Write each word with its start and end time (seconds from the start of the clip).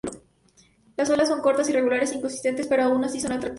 Las 0.97 1.11
olas 1.11 1.27
son 1.27 1.43
cortas, 1.43 1.69
irregulares 1.69 2.11
e 2.11 2.15
inconsistente, 2.15 2.65
pero 2.67 2.81
aun 2.81 3.03
así 3.03 3.19
son 3.19 3.33
atractivas 3.33 3.33
para 3.33 3.41
surf. 3.43 3.49